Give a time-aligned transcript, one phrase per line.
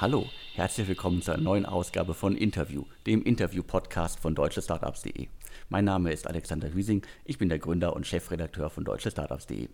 [0.00, 0.24] Hallo,
[0.54, 5.28] herzlich willkommen zur neuen Ausgabe von Interview, dem Interview-Podcast von deutschestartups.de.
[5.68, 9.68] Mein Name ist Alexander Hüsing, ich bin der Gründer und Chefredakteur von deutschestartups.de.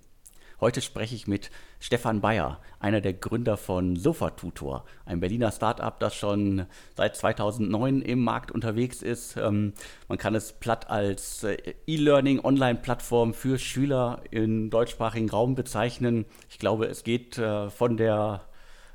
[0.59, 6.17] Heute spreche ich mit Stefan Bayer, einer der Gründer von SofaTutor, ein Berliner Startup, das
[6.17, 6.67] schon
[6.97, 9.37] seit 2009 im Markt unterwegs ist.
[9.37, 9.75] Ähm,
[10.09, 11.57] man kann es platt als äh,
[11.87, 16.25] E-Learning Online-Plattform für Schüler im deutschsprachigen Raum bezeichnen.
[16.51, 18.45] Ich glaube, es geht äh, von der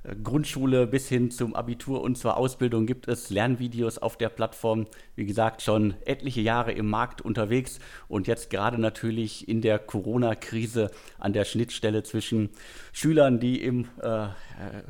[0.04, 4.88] Grundschule bis hin zum Abitur und zur Ausbildung gibt es Lernvideos auf der Plattform.
[5.22, 10.90] Wie gesagt, schon etliche Jahre im Markt unterwegs und jetzt gerade natürlich in der Corona-Krise
[11.20, 12.50] an der Schnittstelle zwischen
[12.92, 14.30] Schülern, die im äh,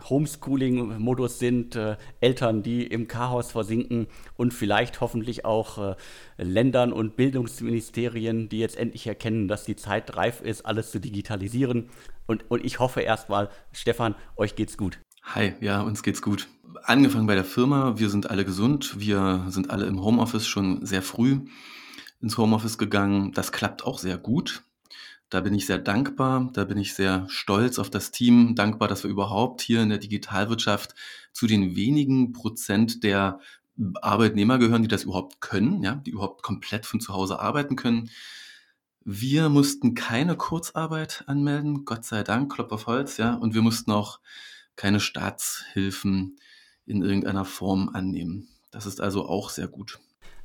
[0.09, 4.07] Homeschooling-Modus sind, äh, Eltern, die im Chaos versinken
[4.37, 5.95] und vielleicht hoffentlich auch äh,
[6.37, 11.89] Ländern und Bildungsministerien, die jetzt endlich erkennen, dass die Zeit reif ist, alles zu digitalisieren.
[12.25, 14.97] Und, und ich hoffe erstmal, Stefan, euch geht's gut.
[15.33, 16.49] Hi, ja, uns geht's gut.
[16.83, 21.01] Angefangen bei der Firma, wir sind alle gesund, wir sind alle im Homeoffice schon sehr
[21.01, 21.39] früh
[22.19, 23.31] ins Homeoffice gegangen.
[23.31, 24.63] Das klappt auch sehr gut.
[25.29, 29.05] Da bin ich sehr dankbar, da bin ich sehr stolz auf das Team, dankbar, dass
[29.05, 30.95] wir überhaupt hier in der Digitalwirtschaft
[31.31, 33.39] zu den wenigen Prozent der
[34.01, 38.09] Arbeitnehmer gehören, die das überhaupt können, ja, die überhaupt komplett von zu Hause arbeiten können.
[39.05, 43.91] Wir mussten keine Kurzarbeit anmelden, Gott sei Dank, Klopf auf Holz, ja, und wir mussten
[43.91, 44.19] auch
[44.81, 46.37] keine Staatshilfen
[46.87, 48.47] in irgendeiner Form annehmen.
[48.71, 49.99] Das ist also auch sehr gut.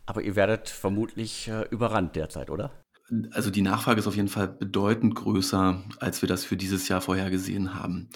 [0.05, 2.85] Aber ihr werdet vermutlich äh, überrannt derzeit, oder?
[3.31, 7.01] Also die Nachfrage ist auf jeden Fall bedeutend größer, als wir das für dieses Jahr
[7.01, 8.11] vorhergesehen haben.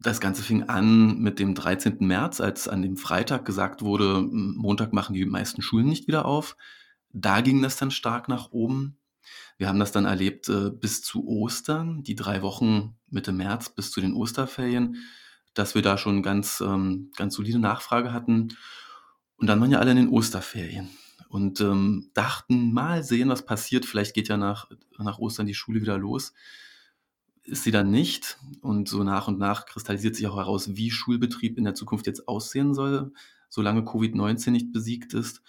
[0.00, 1.98] Das Ganze fing an mit dem 13.
[2.00, 6.56] März, als an dem Freitag gesagt wurde, Montag machen die meisten Schulen nicht wieder auf.
[7.12, 8.96] Da ging das dann stark nach oben.
[9.58, 13.90] Wir haben das dann erlebt äh, bis zu Ostern, die drei Wochen Mitte März bis
[13.90, 14.96] zu den Osterferien,
[15.54, 18.48] dass wir da schon ganz, ähm, ganz solide Nachfrage hatten.
[19.36, 20.90] Und dann waren ja alle in den Osterferien
[21.28, 23.84] und ähm, dachten, mal sehen, was passiert.
[23.84, 24.68] Vielleicht geht ja nach,
[24.98, 26.32] nach Ostern die Schule wieder los.
[27.42, 28.38] Ist sie dann nicht.
[28.60, 32.28] Und so nach und nach kristallisiert sich auch heraus, wie Schulbetrieb in der Zukunft jetzt
[32.28, 33.12] aussehen soll,
[33.48, 35.42] solange Covid-19 nicht besiegt ist.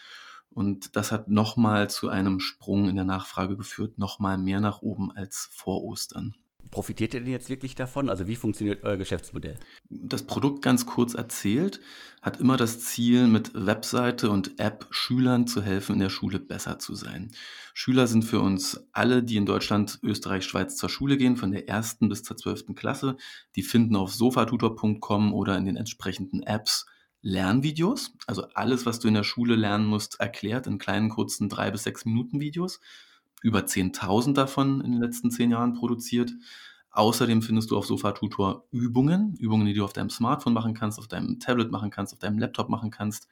[0.49, 5.11] Und das hat nochmal zu einem Sprung in der Nachfrage geführt, nochmal mehr nach oben
[5.11, 6.35] als vor Ostern.
[6.71, 8.09] Profitiert ihr denn jetzt wirklich davon?
[8.09, 9.57] Also wie funktioniert euer Geschäftsmodell?
[9.89, 11.79] Das Produkt ganz kurz erzählt
[12.21, 16.79] hat immer das Ziel, mit Webseite und App Schülern zu helfen, in der Schule besser
[16.79, 17.31] zu sein.
[17.73, 21.69] Schüler sind für uns alle, die in Deutschland, Österreich, Schweiz zur Schule gehen, von der
[21.69, 23.17] ersten bis zur zwölften Klasse.
[23.55, 26.85] Die finden auf sofatutor.com oder in den entsprechenden Apps
[27.21, 31.71] Lernvideos, also alles, was du in der Schule lernen musst, erklärt in kleinen, kurzen drei
[31.71, 32.79] bis sechs Minuten Videos.
[33.41, 36.31] Über 10.000 davon in den letzten zehn Jahren produziert.
[36.91, 41.07] Außerdem findest du auf Sofa-Tutor Übungen, Übungen, die du auf deinem Smartphone machen kannst, auf
[41.07, 43.27] deinem Tablet machen kannst, auf deinem Laptop machen kannst.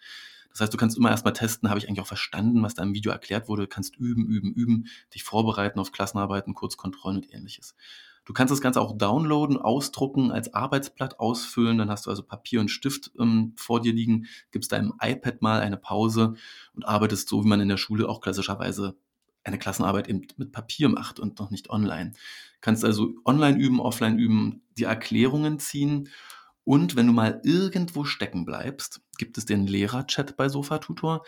[0.51, 2.93] Das heißt, du kannst immer erstmal testen, habe ich eigentlich auch verstanden, was da im
[2.93, 7.75] Video erklärt wurde, kannst üben, üben, üben, dich vorbereiten auf Klassenarbeiten, Kurzkontrollen und ähnliches.
[8.23, 11.77] Du kannst das Ganze auch downloaden, ausdrucken, als Arbeitsblatt ausfüllen.
[11.77, 15.59] Dann hast du also Papier und Stift ähm, vor dir liegen, gibst deinem iPad mal
[15.59, 16.35] eine Pause
[16.73, 18.95] und arbeitest so, wie man in der Schule auch klassischerweise
[19.45, 22.13] eine Klassenarbeit eben mit Papier macht und noch nicht online.
[22.61, 26.09] Kannst also online üben, offline üben, die Erklärungen ziehen.
[26.63, 31.23] Und wenn du mal irgendwo stecken bleibst, gibt es den Lehrerchat bei SofaTutor.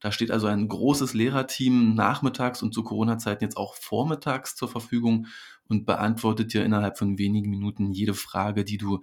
[0.00, 5.28] Da steht also ein großes Lehrerteam nachmittags und zu Corona-Zeiten jetzt auch vormittags zur Verfügung
[5.68, 9.00] und beantwortet dir innerhalb von wenigen Minuten jede Frage, die du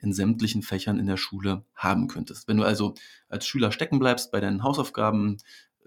[0.00, 2.48] in sämtlichen Fächern in der Schule haben könntest.
[2.48, 2.94] Wenn du also
[3.28, 5.38] als Schüler stecken bleibst bei deinen Hausaufgaben,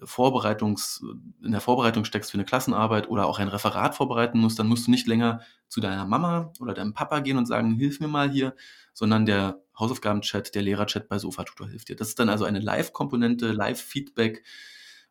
[0.04, 1.04] Vorbereitungs,
[1.44, 4.88] in der Vorbereitung steckst für eine Klassenarbeit oder auch ein Referat vorbereiten musst, dann musst
[4.88, 8.30] du nicht länger zu deiner Mama oder deinem Papa gehen und sagen, hilf mir mal
[8.30, 8.56] hier,
[8.94, 11.96] sondern der Hausaufgabenchat, der Lehrerchat bei Sofatutor hilft dir.
[11.96, 14.44] Das ist dann also eine Live-Komponente, Live-Feedback.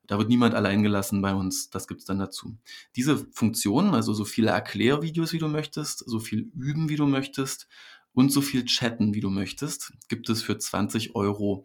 [0.07, 1.71] Da wird niemand allein gelassen bei uns.
[1.71, 2.57] Das gibt es dann dazu.
[2.97, 7.69] Diese Funktionen, also so viele Erklärvideos, wie du möchtest, so viel üben, wie du möchtest
[8.13, 11.65] und so viel chatten, wie du möchtest, gibt es für 20 Euro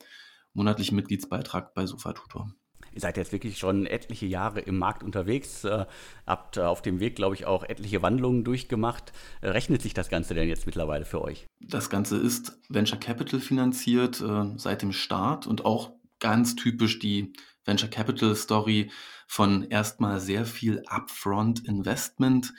[0.53, 2.53] monatlichen Mitgliedsbeitrag bei Sofatutor.
[2.95, 5.85] Ihr seid jetzt wirklich schon etliche Jahre im Markt unterwegs, äh,
[6.25, 9.11] habt äh, auf dem Weg, glaube ich, auch etliche Wandlungen durchgemacht.
[9.41, 11.45] Äh, rechnet sich das Ganze denn jetzt mittlerweile für euch?
[11.59, 17.33] Das Ganze ist Venture Capital finanziert äh, seit dem Start und auch ganz typisch die
[17.65, 18.89] Venture Capital Story
[19.27, 22.53] von erstmal sehr viel Upfront Investment.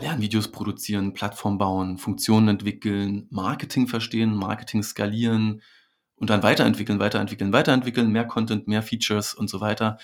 [0.00, 5.62] Lernvideos produzieren, Plattform bauen, Funktionen entwickeln, Marketing verstehen, Marketing skalieren,
[6.20, 9.98] und dann weiterentwickeln, weiterentwickeln, weiterentwickeln, mehr Content, mehr Features und so weiter.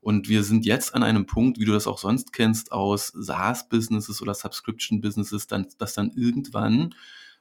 [0.00, 4.20] Und wir sind jetzt an einem Punkt, wie du das auch sonst kennst, aus SaaS-Businesses
[4.20, 6.94] oder Subscription-Businesses, dann, dass dann irgendwann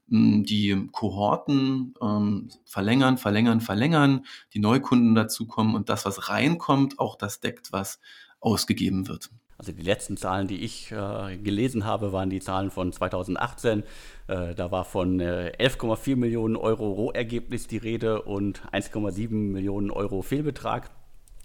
[0.07, 7.39] die Kohorten ähm, verlängern, verlängern, verlängern, die Neukunden dazukommen und das, was reinkommt, auch das
[7.39, 8.00] deckt, was
[8.39, 9.31] ausgegeben wird.
[9.62, 13.84] Also die letzten Zahlen, die ich äh, gelesen habe, waren die Zahlen von 2018.
[14.25, 20.24] Äh, da war von äh, 11,4 Millionen Euro Rohergebnis die Rede und 1,7 Millionen Euro
[20.24, 20.90] Fehlbetrag.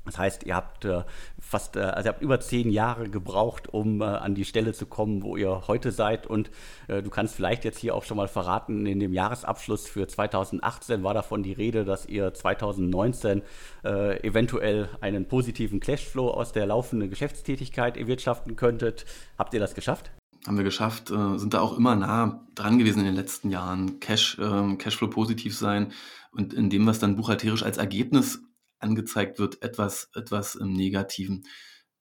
[0.07, 1.03] Das heißt, ihr habt äh,
[1.39, 4.87] fast, äh, also ihr habt über zehn Jahre gebraucht, um äh, an die Stelle zu
[4.87, 6.27] kommen, wo ihr heute seid.
[6.27, 6.51] Und
[6.89, 11.03] äh, du kannst vielleicht jetzt hier auch schon mal verraten, in dem Jahresabschluss für 2018
[11.03, 13.43] war davon die Rede, dass ihr 2019
[13.85, 19.05] äh, eventuell einen positiven Cashflow aus der laufenden Geschäftstätigkeit erwirtschaften könntet.
[19.39, 20.11] Habt ihr das geschafft?
[20.47, 23.99] Haben wir geschafft, äh, sind da auch immer nah dran gewesen in den letzten Jahren.
[23.99, 25.93] Cash, ähm, Cashflow positiv sein
[26.31, 28.46] und in dem, was dann buchhalterisch als Ergebnis
[28.79, 31.45] angezeigt wird, etwas, etwas im Negativen.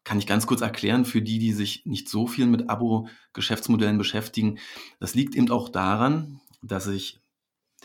[0.03, 4.59] Kann ich ganz kurz erklären für die, die sich nicht so viel mit Abo-Geschäftsmodellen beschäftigen.
[4.99, 7.19] Das liegt eben auch daran, dass ich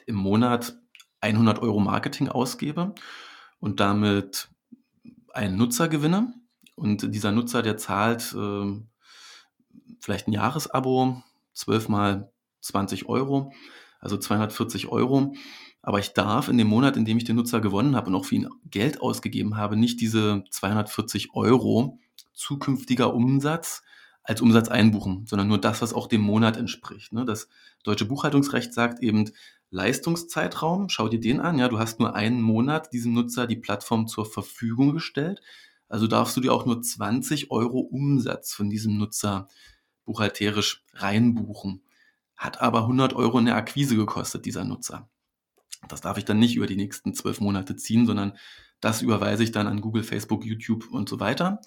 [0.07, 0.79] im Monat
[1.21, 2.95] 100 Euro Marketing ausgebe
[3.59, 4.49] und damit
[5.33, 6.35] einen Nutzer gewinne.
[6.77, 8.81] Und dieser Nutzer, der zahlt äh,
[10.01, 11.23] vielleicht ein Jahresabo,
[11.55, 12.33] 12 mal
[12.63, 13.53] 20 Euro,
[14.01, 15.35] also 240 Euro.
[15.83, 18.27] Aber ich darf in dem Monat, in dem ich den Nutzer gewonnen habe und auch
[18.27, 21.99] für ihn Geld ausgegeben habe, nicht diese 240 Euro
[22.35, 23.83] zukünftiger Umsatz
[24.23, 27.13] als Umsatz einbuchen, sondern nur das, was auch dem Monat entspricht.
[27.13, 27.25] Ne?
[27.25, 27.49] Das
[27.83, 29.31] deutsche Buchhaltungsrecht sagt eben
[29.71, 34.07] Leistungszeitraum, schau dir den an, ja, du hast nur einen Monat diesem Nutzer die Plattform
[34.07, 35.41] zur Verfügung gestellt,
[35.89, 39.49] also darfst du dir auch nur 20 Euro Umsatz von diesem Nutzer
[40.05, 41.83] buchhalterisch reinbuchen.
[42.37, 45.09] Hat aber 100 Euro in der Akquise gekostet, dieser Nutzer.
[45.89, 48.33] Das darf ich dann nicht über die nächsten zwölf Monate ziehen, sondern
[48.81, 51.61] das überweise ich dann an Google, Facebook, YouTube und so weiter.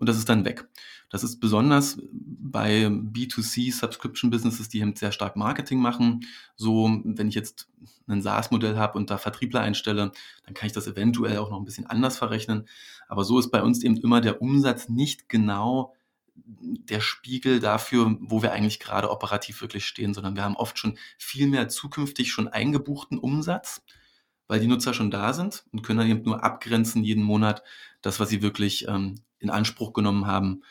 [0.00, 0.66] Und das ist dann weg.
[1.10, 6.24] Das ist besonders bei B2C Subscription Businesses, die eben sehr stark Marketing machen.
[6.56, 7.68] So, wenn ich jetzt
[8.06, 10.12] ein SaaS-Modell habe und da Vertriebler einstelle,
[10.46, 12.66] dann kann ich das eventuell auch noch ein bisschen anders verrechnen.
[13.08, 15.94] Aber so ist bei uns eben immer der Umsatz nicht genau
[16.44, 20.98] der Spiegel dafür, wo wir eigentlich gerade operativ wirklich stehen, sondern wir haben oft schon
[21.18, 23.82] viel mehr zukünftig schon eingebuchten Umsatz,
[24.46, 27.62] weil die Nutzer schon da sind und können dann eben nur abgrenzen jeden Monat
[28.02, 30.62] das, was sie wirklich ähm, in Anspruch genommen haben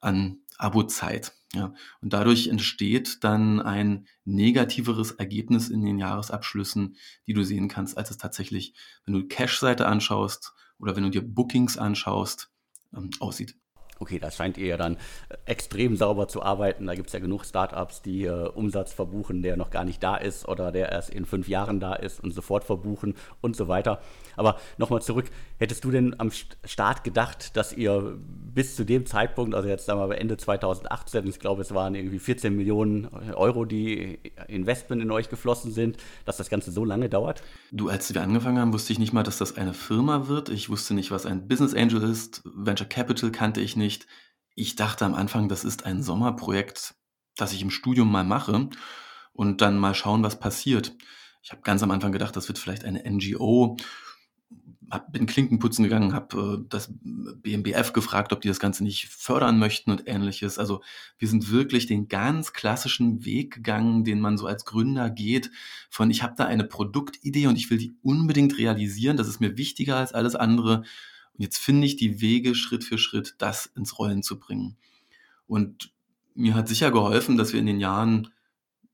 [0.00, 1.32] an Abozeit.
[1.54, 6.96] Ja, und dadurch entsteht dann ein negativeres Ergebnis in den Jahresabschlüssen,
[7.28, 8.74] die du sehen kannst, als es tatsächlich,
[9.04, 12.50] wenn du Cash-Seite anschaust oder wenn du dir Bookings anschaust,
[12.92, 13.56] ähm, aussieht.
[14.04, 14.96] Okay, da scheint ihr ja dann
[15.30, 16.86] äh, extrem sauber zu arbeiten.
[16.86, 20.16] Da gibt es ja genug Startups, die äh, Umsatz verbuchen, der noch gar nicht da
[20.16, 24.02] ist oder der erst in fünf Jahren da ist und sofort verbuchen und so weiter.
[24.36, 26.30] Aber nochmal zurück, hättest du denn am
[26.64, 28.18] Start gedacht, dass ihr
[28.54, 31.94] bis zu dem Zeitpunkt, also jetzt sagen wir mal Ende 2018, ich glaube es waren
[31.94, 34.18] irgendwie 14 Millionen Euro, die
[34.48, 35.96] Investment in euch geflossen sind,
[36.26, 37.42] dass das Ganze so lange dauert?
[37.72, 40.50] Du, als wir angefangen haben, wusste ich nicht mal, dass das eine Firma wird.
[40.50, 42.42] Ich wusste nicht, was ein Business Angel ist.
[42.44, 43.93] Venture Capital kannte ich nicht.
[44.54, 46.94] Ich dachte am Anfang, das ist ein Sommerprojekt,
[47.36, 48.68] das ich im Studium mal mache
[49.32, 50.94] und dann mal schauen, was passiert.
[51.42, 53.76] Ich habe ganz am Anfang gedacht, das wird vielleicht eine NGO
[54.90, 59.58] hab, bin Klinkenputzen gegangen, habe äh, das BMBF gefragt, ob die das Ganze nicht fördern
[59.58, 60.58] möchten und ähnliches.
[60.58, 60.82] Also
[61.18, 65.50] wir sind wirklich den ganz klassischen Weg gegangen, den man so als Gründer geht,
[65.90, 69.56] von ich habe da eine Produktidee und ich will die unbedingt realisieren, das ist mir
[69.56, 70.84] wichtiger als alles andere.
[71.34, 74.76] Und jetzt finde ich die Wege Schritt für Schritt, das ins Rollen zu bringen.
[75.46, 75.92] Und
[76.34, 78.28] mir hat sicher geholfen, dass wir in den Jahren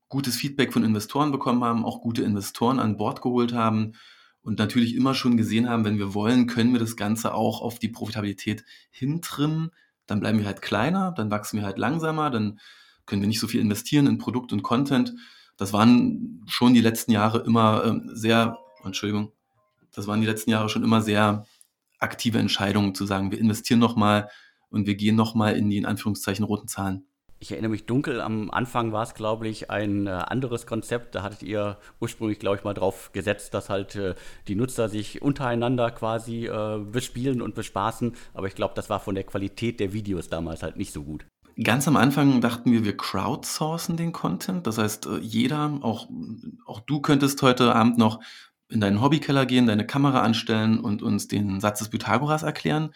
[0.09, 3.93] gutes Feedback von Investoren bekommen haben, auch gute Investoren an Bord geholt haben
[4.41, 7.79] und natürlich immer schon gesehen haben, wenn wir wollen, können wir das Ganze auch auf
[7.79, 9.71] die Profitabilität hintrimmen.
[10.07, 12.59] Dann bleiben wir halt kleiner, dann wachsen wir halt langsamer, dann
[13.05, 15.13] können wir nicht so viel investieren in Produkt und Content.
[15.57, 19.31] Das waren schon die letzten Jahre immer ähm, sehr, Entschuldigung,
[19.93, 21.45] das waren die letzten Jahre schon immer sehr
[22.01, 24.29] aktive Entscheidungen zu sagen, wir investieren nochmal
[24.69, 27.05] und wir gehen nochmal in die in Anführungszeichen roten Zahlen.
[27.39, 31.15] Ich erinnere mich dunkel, am Anfang war es, glaube ich, ein äh, anderes Konzept.
[31.15, 34.13] Da hattet ihr ursprünglich, glaube ich, mal drauf gesetzt, dass halt äh,
[34.47, 38.13] die Nutzer sich untereinander quasi äh, bespielen und bespaßen.
[38.35, 41.25] Aber ich glaube, das war von der Qualität der Videos damals halt nicht so gut.
[41.63, 44.67] Ganz am Anfang dachten wir, wir crowdsourcen den Content.
[44.67, 46.09] Das heißt, äh, jeder, auch,
[46.67, 48.19] auch du könntest heute Abend noch
[48.71, 52.93] in deinen Hobbykeller gehen, deine Kamera anstellen und uns den Satz des Pythagoras erklären.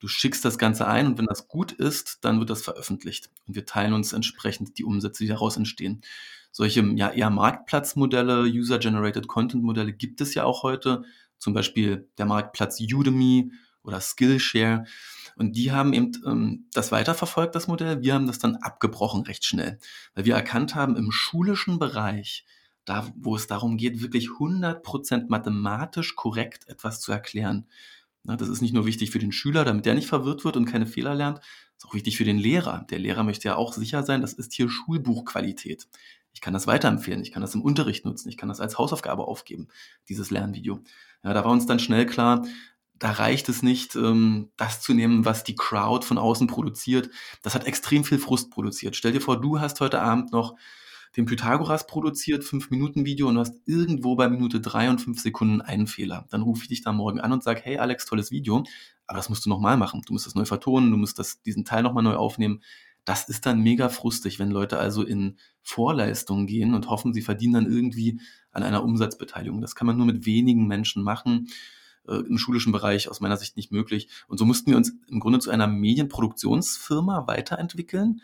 [0.00, 3.30] Du schickst das Ganze ein und wenn das gut ist, dann wird das veröffentlicht.
[3.46, 6.02] Und wir teilen uns entsprechend die Umsätze, die daraus entstehen.
[6.50, 11.02] Solche ja, eher Marktplatzmodelle, User-Generated Content-Modelle gibt es ja auch heute.
[11.38, 14.84] Zum Beispiel der Marktplatz Udemy oder Skillshare.
[15.36, 18.02] Und die haben eben ähm, das weiterverfolgt, das Modell.
[18.02, 19.78] Wir haben das dann abgebrochen recht schnell,
[20.14, 22.44] weil wir erkannt haben, im schulischen Bereich,
[22.88, 27.66] da wo es darum geht, wirklich 100% mathematisch korrekt etwas zu erklären.
[28.24, 30.64] Na, das ist nicht nur wichtig für den Schüler, damit der nicht verwirrt wird und
[30.64, 31.40] keine Fehler lernt,
[31.76, 32.86] ist auch wichtig für den Lehrer.
[32.90, 35.88] Der Lehrer möchte ja auch sicher sein, das ist hier Schulbuchqualität.
[36.32, 39.26] Ich kann das weiterempfehlen, ich kann das im Unterricht nutzen, ich kann das als Hausaufgabe
[39.26, 39.68] aufgeben,
[40.08, 40.80] dieses Lernvideo.
[41.24, 42.46] Ja, da war uns dann schnell klar,
[42.98, 47.10] da reicht es nicht, ähm, das zu nehmen, was die Crowd von außen produziert.
[47.42, 48.96] Das hat extrem viel Frust produziert.
[48.96, 50.56] Stell dir vor, du hast heute Abend noch
[51.18, 55.88] den Pythagoras produziert, 5-Minuten-Video und du hast irgendwo bei Minute 3 und 5 Sekunden einen
[55.88, 56.28] Fehler.
[56.30, 58.62] Dann rufe ich dich da morgen an und sage, hey Alex, tolles Video,
[59.08, 60.00] aber das musst du nochmal machen.
[60.06, 62.62] Du musst das neu vertonen, du musst das, diesen Teil nochmal neu aufnehmen.
[63.04, 67.54] Das ist dann mega frustig, wenn Leute also in Vorleistungen gehen und hoffen, sie verdienen
[67.54, 68.20] dann irgendwie
[68.52, 69.60] an einer Umsatzbeteiligung.
[69.60, 71.48] Das kann man nur mit wenigen Menschen machen
[72.06, 74.08] äh, im schulischen Bereich aus meiner Sicht nicht möglich.
[74.28, 78.20] Und so mussten wir uns im Grunde zu einer Medienproduktionsfirma weiterentwickeln.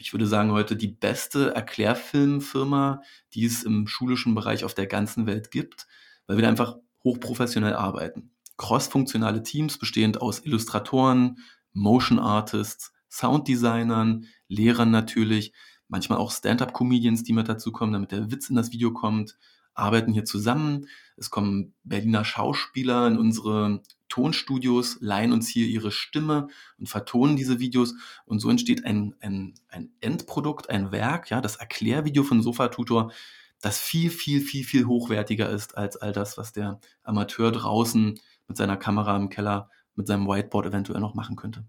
[0.00, 3.02] Ich würde sagen, heute die beste Erklärfilmfirma,
[3.34, 5.88] die es im schulischen Bereich auf der ganzen Welt gibt,
[6.26, 8.30] weil wir da einfach hochprofessionell arbeiten.
[8.58, 11.38] Cross-funktionale Teams bestehend aus Illustratoren,
[11.72, 15.52] Motion Artists, Sounddesignern, Lehrern natürlich,
[15.88, 19.36] manchmal auch Stand-up-Comedians, die mit dazu kommen, damit der Witz in das Video kommt,
[19.74, 20.86] arbeiten hier zusammen.
[21.16, 26.48] Es kommen Berliner Schauspieler in unsere Tonstudios, leihen uns hier ihre Stimme
[26.78, 27.94] und vertonen diese Videos.
[28.24, 33.12] Und so entsteht ein, ein, ein Endprodukt, ein Werk, ja, das Erklärvideo von Sofatutor,
[33.60, 38.56] das viel, viel, viel, viel hochwertiger ist als all das, was der Amateur draußen mit
[38.56, 41.64] seiner Kamera im Keller, mit seinem Whiteboard eventuell noch machen könnte.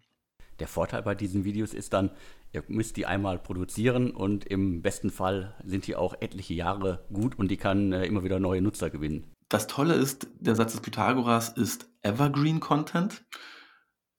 [0.59, 2.11] Der Vorteil bei diesen Videos ist dann,
[2.51, 7.39] ihr müsst die einmal produzieren und im besten Fall sind die auch etliche Jahre gut
[7.39, 9.31] und die kann äh, immer wieder neue Nutzer gewinnen.
[9.49, 13.25] Das Tolle ist, der Satz des Pythagoras ist Evergreen Content.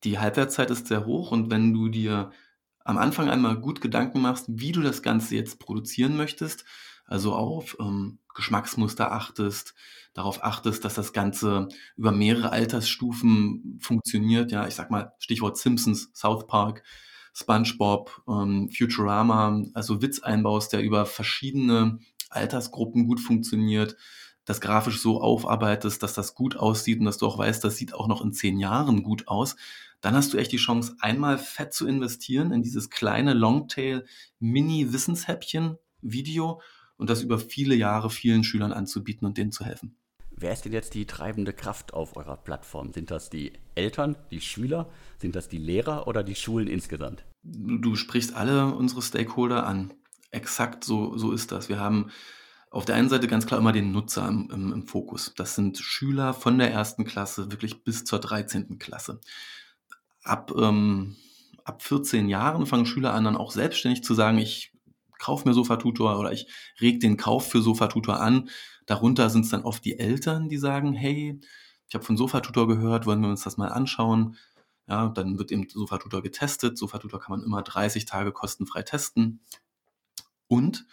[0.03, 2.33] Die Halbwertszeit ist sehr hoch und wenn du dir
[2.85, 6.65] am Anfang einmal gut Gedanken machst, wie du das Ganze jetzt produzieren möchtest,
[7.05, 9.75] also auf ähm, Geschmacksmuster achtest,
[10.15, 14.51] darauf achtest, dass das Ganze über mehrere Altersstufen funktioniert.
[14.51, 16.83] Ja, ich sag mal Stichwort Simpsons, South Park,
[17.35, 23.97] SpongeBob, ähm, Futurama, also Witz einbaust, der über verschiedene Altersgruppen gut funktioniert,
[24.51, 27.95] das grafisch so aufarbeitest, dass das gut aussieht und dass du auch weißt, das sieht
[27.95, 29.55] auch noch in zehn Jahren gut aus,
[30.01, 34.05] dann hast du echt die Chance, einmal fett zu investieren in dieses kleine Longtail
[34.41, 36.61] Mini-Wissenshäppchen Video
[36.97, 39.95] und das über viele Jahre vielen Schülern anzubieten und denen zu helfen.
[40.33, 42.93] Wer ist denn jetzt die treibende Kraft auf eurer Plattform?
[42.93, 44.89] Sind das die Eltern, die Schüler,
[45.19, 47.25] sind das die Lehrer oder die Schulen insgesamt?
[47.45, 49.93] Du, du sprichst alle unsere Stakeholder an.
[50.33, 51.69] Exakt so, so ist das.
[51.69, 52.11] Wir haben
[52.71, 55.35] auf der einen Seite ganz klar immer den Nutzer im, im, im, Fokus.
[55.37, 58.79] Das sind Schüler von der ersten Klasse wirklich bis zur 13.
[58.79, 59.21] Klasse.
[60.23, 61.17] Ab, ähm,
[61.65, 64.73] ab 14 Jahren fangen Schüler an, dann auch selbstständig zu sagen, ich
[65.19, 66.47] kauf mir Sofatutor oder ich
[66.81, 68.49] reg den Kauf für Sofatutor an.
[68.87, 71.41] Darunter sind es dann oft die Eltern, die sagen, hey,
[71.89, 74.37] ich habe von Sofatutor gehört, wollen wir uns das mal anschauen.
[74.87, 76.79] Ja, dann wird eben Sofatutor getestet.
[76.79, 79.41] Sofatutor kann man immer 30 Tage kostenfrei testen.
[80.47, 80.87] Und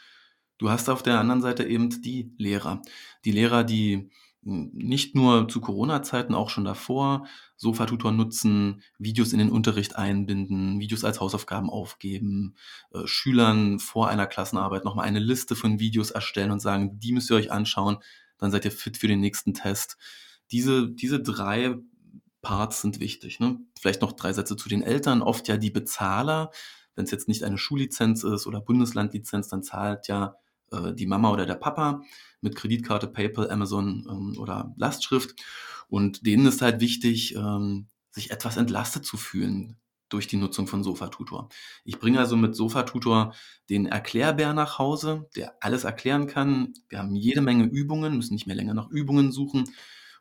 [0.57, 2.81] du hast auf der anderen Seite eben die Lehrer.
[3.25, 4.09] Die Lehrer, die
[4.47, 11.03] nicht nur zu Corona-Zeiten, auch schon davor, Sofatutor nutzen, Videos in den Unterricht einbinden, Videos
[11.03, 12.55] als Hausaufgaben aufgeben,
[12.93, 17.29] äh, Schülern vor einer Klassenarbeit nochmal eine Liste von Videos erstellen und sagen, die müsst
[17.29, 17.97] ihr euch anschauen,
[18.37, 19.97] dann seid ihr fit für den nächsten Test.
[20.51, 21.75] Diese, diese drei
[22.41, 23.41] Parts sind wichtig.
[23.41, 23.59] Ne?
[23.77, 25.21] Vielleicht noch drei Sätze zu den Eltern.
[25.21, 26.51] Oft ja die Bezahler.
[26.95, 30.37] Wenn es jetzt nicht eine Schullizenz ist oder Bundeslandlizenz, dann zahlt ja
[30.71, 32.01] äh, die Mama oder der Papa
[32.41, 35.35] mit Kreditkarte, PayPal, Amazon ähm, oder Lastschrift.
[35.89, 39.77] Und denen ist halt wichtig, ähm, sich etwas entlastet zu fühlen
[40.09, 41.49] durch die Nutzung von Sofatutor.
[41.83, 43.33] Ich bringe also mit Sofatutor
[43.69, 46.73] den Erklärbär nach Hause, der alles erklären kann.
[46.89, 49.69] Wir haben jede Menge Übungen, müssen nicht mehr länger nach Übungen suchen.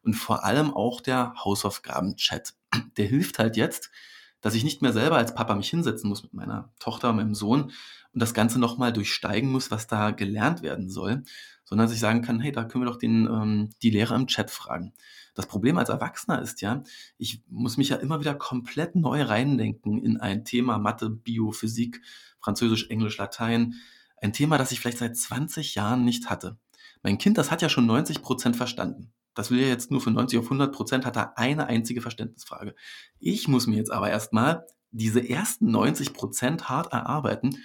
[0.03, 2.55] Und vor allem auch der Hausaufgaben-Chat.
[2.97, 3.91] Der hilft halt jetzt,
[4.40, 7.73] dass ich nicht mehr selber als Papa mich hinsetzen muss mit meiner Tochter, meinem Sohn
[8.12, 11.25] und das Ganze nochmal durchsteigen muss, was da gelernt werden soll,
[11.64, 14.26] sondern dass ich sagen kann, hey, da können wir doch den, ähm, die Lehrer im
[14.26, 14.93] Chat fragen.
[15.35, 16.83] Das Problem als Erwachsener ist ja,
[17.19, 22.00] ich muss mich ja immer wieder komplett neu reindenken in ein Thema Mathe, Bio, Physik,
[22.40, 23.75] Französisch, Englisch, Latein.
[24.23, 26.57] Ein Thema, das ich vielleicht seit 20 Jahren nicht hatte.
[27.02, 29.12] Mein Kind, das hat ja schon 90 Prozent verstanden.
[29.37, 32.75] Das will ja jetzt nur von 90 auf 100 Prozent, hat er eine einzige Verständnisfrage.
[33.21, 37.57] Ich muss mir jetzt aber erstmal diese ersten 90 Prozent hart erarbeiten,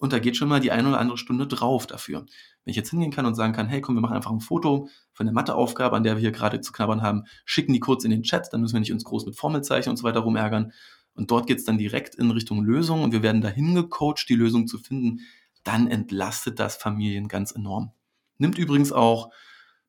[0.00, 2.24] und da geht schon mal die eine oder andere Stunde drauf dafür.
[2.64, 4.88] Wenn ich jetzt hingehen kann und sagen kann, hey, komm, wir machen einfach ein Foto
[5.12, 8.10] von der Matheaufgabe, an der wir hier gerade zu knabbern haben, schicken die kurz in
[8.10, 10.72] den Chat, dann müssen wir nicht uns groß mit Formelzeichen und so weiter rumärgern.
[11.12, 14.36] Und dort geht es dann direkt in Richtung Lösung und wir werden dahin gecoacht, die
[14.36, 15.20] Lösung zu finden.
[15.64, 17.92] Dann entlastet das Familien ganz enorm.
[18.38, 19.30] Nimmt übrigens auch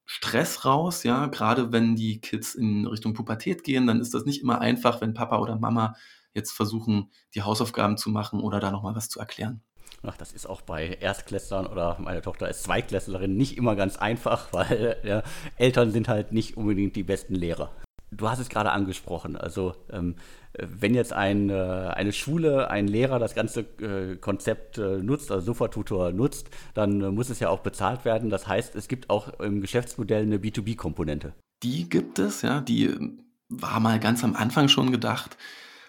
[0.05, 4.41] Stress raus, ja, gerade wenn die Kids in Richtung Pubertät gehen, dann ist das nicht
[4.41, 5.95] immer einfach, wenn Papa oder Mama
[6.33, 9.61] jetzt versuchen, die Hausaufgaben zu machen oder da nochmal was zu erklären.
[10.03, 14.47] Ach, das ist auch bei Erstklässlern oder meine Tochter ist Zweitklässlerin nicht immer ganz einfach,
[14.51, 15.23] weil ja,
[15.57, 17.71] Eltern sind halt nicht unbedingt die besten Lehrer.
[18.11, 19.37] Du hast es gerade angesprochen.
[19.37, 20.15] Also ähm,
[20.57, 25.45] wenn jetzt ein, äh, eine Schule, ein Lehrer das ganze äh, Konzept äh, nutzt, also
[25.45, 28.29] Sofa-Tutor nutzt, dann muss es ja auch bezahlt werden.
[28.29, 31.33] Das heißt, es gibt auch im Geschäftsmodell eine B2B-Komponente.
[31.63, 32.61] Die gibt es, ja.
[32.61, 35.37] Die ähm, war mal ganz am Anfang schon gedacht.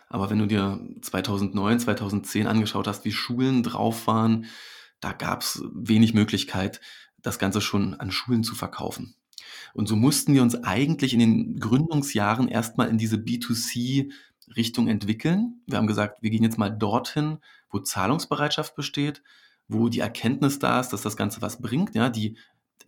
[0.08, 4.46] Aber wenn du dir 2009, 2010 angeschaut hast, wie Schulen drauf waren,
[5.00, 6.80] da gab es wenig Möglichkeit,
[7.22, 9.14] das Ganze schon an Schulen zu verkaufen.
[9.74, 13.18] Und so mussten wir uns eigentlich in den Gründungsjahren erstmal in diese
[14.48, 15.62] B2C-Richtung entwickeln.
[15.66, 17.38] Wir haben gesagt, wir gehen jetzt mal dorthin,
[17.70, 19.22] wo Zahlungsbereitschaft besteht,
[19.68, 21.94] wo die Erkenntnis da ist, dass das Ganze was bringt.
[21.94, 22.36] Ja, die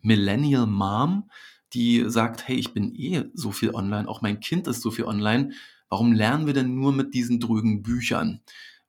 [0.02, 1.30] Millennial Mom,
[1.72, 5.04] die sagt, hey, ich bin eh so viel online, auch mein Kind ist so viel
[5.04, 5.52] online.
[5.88, 8.40] Warum lernen wir denn nur mit diesen drögen Büchern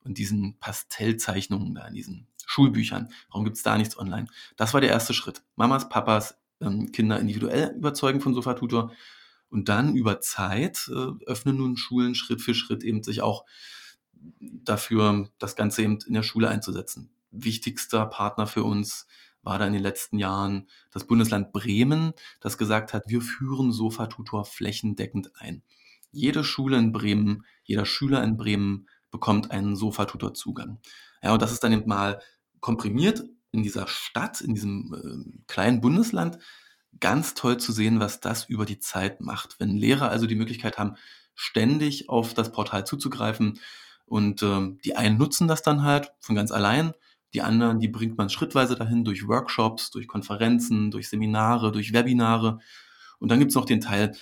[0.04, 3.08] und diesen Pastellzeichnungen da in diesen Schulbüchern?
[3.30, 4.28] Warum gibt es da nichts online?
[4.56, 5.42] Das war der erste Schritt.
[5.56, 8.92] Mamas, Papas ähm, Kinder individuell überzeugen von Sofatutor.
[9.48, 13.44] Und dann über Zeit äh, öffnen nun Schulen Schritt für Schritt eben sich auch
[14.40, 17.10] dafür, das Ganze eben in der Schule einzusetzen.
[17.30, 19.06] Wichtigster Partner für uns
[19.42, 24.44] war da in den letzten Jahren das Bundesland Bremen, das gesagt hat, wir führen Sofatutor
[24.44, 25.62] flächendeckend ein.
[26.10, 30.80] Jede Schule in Bremen, jeder Schüler in Bremen bekommt einen Sofatutor-Zugang.
[31.22, 32.20] Ja, und das ist dann eben mal
[32.60, 33.22] komprimiert
[33.52, 36.38] in dieser Stadt, in diesem äh, kleinen Bundesland,
[37.00, 39.56] ganz toll zu sehen, was das über die Zeit macht.
[39.58, 40.96] Wenn Lehrer also die Möglichkeit haben,
[41.34, 43.60] ständig auf das Portal zuzugreifen
[44.06, 46.92] und äh, die einen nutzen das dann halt von ganz allein,
[47.34, 52.60] die anderen, die bringt man schrittweise dahin durch Workshops, durch Konferenzen, durch Seminare, durch Webinare.
[53.18, 54.16] Und dann gibt es noch den Teil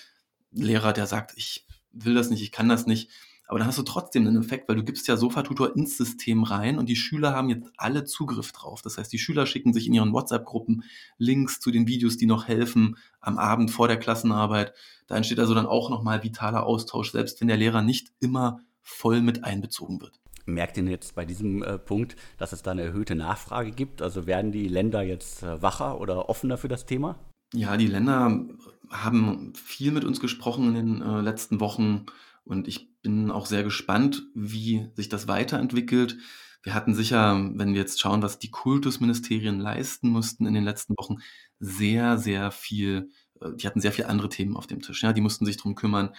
[0.50, 3.10] Lehrer, der sagt, ich will das nicht, ich kann das nicht.
[3.54, 6.76] Aber dann hast du trotzdem einen Effekt, weil du gibst ja Sofatutor ins System rein
[6.76, 8.82] und die Schüler haben jetzt alle Zugriff drauf.
[8.82, 10.82] Das heißt, die Schüler schicken sich in ihren WhatsApp-Gruppen
[11.18, 14.74] Links zu den Videos, die noch helfen am Abend vor der Klassenarbeit.
[15.06, 19.22] Da entsteht also dann auch nochmal vitaler Austausch, selbst wenn der Lehrer nicht immer voll
[19.22, 20.20] mit einbezogen wird.
[20.46, 24.02] Merkt ihr jetzt bei diesem äh, Punkt, dass es da eine erhöhte Nachfrage gibt?
[24.02, 27.20] Also werden die Länder jetzt äh, wacher oder offener für das Thema?
[27.54, 28.48] Ja, die Länder
[28.90, 32.06] haben viel mit uns gesprochen in den äh, letzten Wochen
[32.44, 36.16] und ich bin auch sehr gespannt, wie sich das weiterentwickelt.
[36.64, 40.94] Wir hatten sicher, wenn wir jetzt schauen, was die Kultusministerien leisten mussten in den letzten
[40.98, 41.18] Wochen,
[41.60, 45.02] sehr, sehr viel, äh, die hatten sehr viele andere Themen auf dem Tisch.
[45.04, 46.10] Ja, die mussten sich darum kümmern,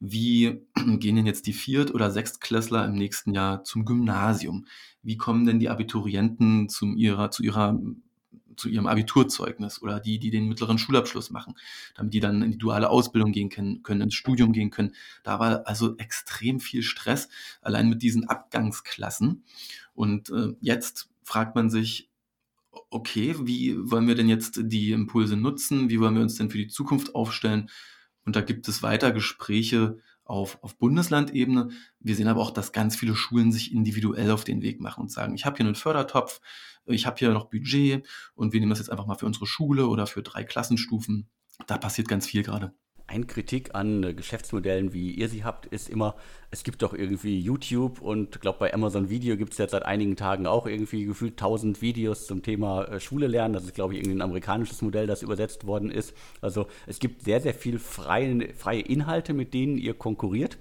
[0.00, 0.66] wie
[0.98, 4.66] gehen denn jetzt die Viert- oder Sechstklässler im nächsten Jahr zum Gymnasium?
[5.02, 7.78] Wie kommen denn die Abiturienten zum ihrer, zu ihrer
[8.60, 11.54] zu ihrem Abiturzeugnis oder die, die den mittleren Schulabschluss machen,
[11.94, 14.94] damit die dann in die duale Ausbildung gehen können, können ins Studium gehen können.
[15.24, 17.28] Da war also extrem viel Stress,
[17.62, 19.44] allein mit diesen Abgangsklassen.
[19.94, 22.10] Und äh, jetzt fragt man sich,
[22.90, 25.90] okay, wie wollen wir denn jetzt die Impulse nutzen?
[25.90, 27.70] Wie wollen wir uns denn für die Zukunft aufstellen?
[28.24, 29.98] Und da gibt es weiter Gespräche
[30.30, 31.70] auf, auf Bundeslandebene.
[31.98, 35.10] Wir sehen aber auch, dass ganz viele Schulen sich individuell auf den Weg machen und
[35.10, 36.40] sagen, ich habe hier einen Fördertopf,
[36.86, 39.88] ich habe hier noch Budget und wir nehmen das jetzt einfach mal für unsere Schule
[39.88, 41.28] oder für drei Klassenstufen.
[41.66, 42.72] Da passiert ganz viel gerade.
[43.10, 46.14] Ein Kritik an äh, Geschäftsmodellen, wie ihr sie habt, ist immer,
[46.52, 50.14] es gibt doch irgendwie YouTube und glaube bei Amazon Video gibt es jetzt seit einigen
[50.14, 53.52] Tagen auch irgendwie gefühlt 1000 Videos zum Thema äh, Schule lernen.
[53.52, 56.14] Das ist glaube ich irgendwie ein amerikanisches Modell, das übersetzt worden ist.
[56.40, 60.56] Also es gibt sehr, sehr viel freie, freie Inhalte, mit denen ihr konkurriert.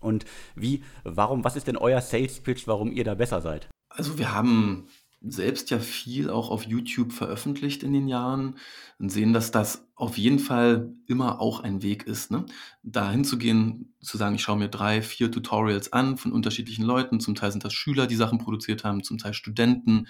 [0.00, 3.68] Und wie, warum, was ist denn euer Sales Pitch, warum ihr da besser seid?
[3.90, 4.88] Also wir haben
[5.26, 8.56] selbst ja viel auch auf YouTube veröffentlicht in den Jahren
[8.98, 12.44] und sehen, dass das auf jeden Fall immer auch ein Weg ist, ne?
[12.82, 17.20] da hinzugehen, zu sagen, ich schaue mir drei, vier Tutorials an von unterschiedlichen Leuten.
[17.20, 20.08] Zum Teil sind das Schüler, die Sachen produziert haben, zum Teil Studenten.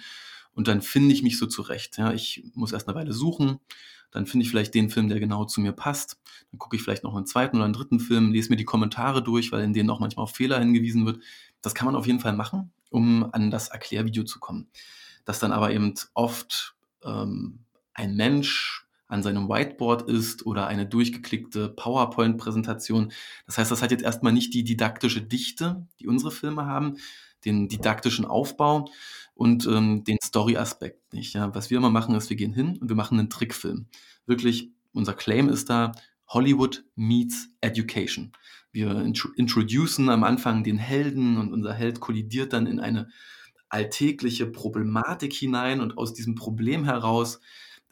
[0.53, 1.97] Und dann finde ich mich so zurecht.
[1.97, 2.11] Ja?
[2.11, 3.59] Ich muss erst eine Weile suchen,
[4.11, 6.17] dann finde ich vielleicht den Film, der genau zu mir passt.
[6.51, 9.23] Dann gucke ich vielleicht noch einen zweiten oder einen dritten Film, lese mir die Kommentare
[9.23, 11.19] durch, weil in denen auch manchmal auf Fehler hingewiesen wird.
[11.61, 14.69] Das kann man auf jeden Fall machen, um an das Erklärvideo zu kommen
[15.25, 21.69] dass dann aber eben oft ähm, ein Mensch an seinem Whiteboard ist oder eine durchgeklickte
[21.69, 23.11] PowerPoint-Präsentation.
[23.45, 26.97] Das heißt, das hat jetzt erstmal nicht die didaktische Dichte, die unsere Filme haben,
[27.45, 28.89] den didaktischen Aufbau
[29.35, 31.33] und ähm, den Story-Aspekt nicht.
[31.33, 31.53] Ja.
[31.53, 33.87] Was wir immer machen, ist, wir gehen hin und wir machen einen Trickfilm.
[34.25, 35.91] Wirklich, unser Claim ist da,
[36.27, 38.31] Hollywood meets Education.
[38.71, 38.99] Wir
[39.35, 43.09] introducen am Anfang den Helden und unser Held kollidiert dann in eine
[43.69, 47.39] alltägliche Problematik hinein und aus diesem Problem heraus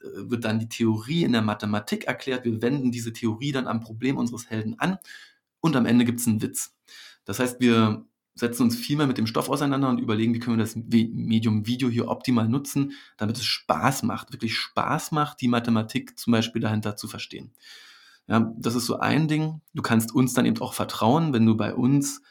[0.04, 2.46] wird dann die Theorie in der Mathematik erklärt.
[2.46, 4.98] Wir wenden diese Theorie dann am Problem unseres Helden an
[5.62, 6.76] und am Ende gibt es einen Witz.
[7.26, 8.06] Das heißt, wir
[8.36, 11.68] setzen uns viel mehr mit dem Stoff auseinander und überlegen, wie können wir das Medium
[11.68, 16.62] Video hier optimal nutzen, damit es Spaß macht, wirklich Spaß macht, die Mathematik zum Beispiel
[16.62, 17.54] dahinter zu verstehen.
[18.28, 19.62] Ja, das ist so ein Ding.
[19.74, 22.22] Du kannst uns dann eben auch vertrauen, wenn du bei uns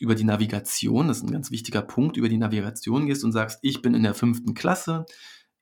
[0.00, 3.58] über die Navigation, das ist ein ganz wichtiger Punkt, über die Navigation gehst und sagst,
[3.62, 5.06] ich bin in der fünften Klasse,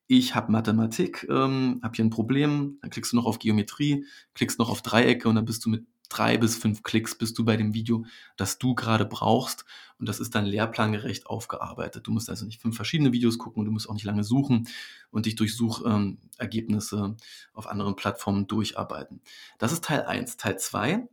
[0.07, 4.59] ich habe Mathematik, ähm, habe hier ein Problem, dann klickst du noch auf Geometrie, klickst
[4.59, 7.57] noch auf Dreiecke und dann bist du mit drei bis fünf Klicks bist du bei
[7.57, 8.05] dem Video,
[8.37, 9.64] das du gerade brauchst.
[9.98, 12.07] Und das ist dann lehrplangerecht aufgearbeitet.
[12.07, 14.68] Du musst also nicht fünf verschiedene Videos gucken und du musst auch nicht lange suchen
[15.11, 17.16] und dich durch Suchergebnisse ähm,
[17.53, 19.20] auf anderen Plattformen durcharbeiten.
[19.59, 20.37] Das ist Teil eins.
[20.37, 21.09] Teil zwei